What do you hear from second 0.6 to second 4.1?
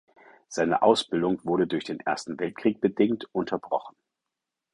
Ausbildung wurde durch den Ersten Weltkrieg bedingt unterbrochen.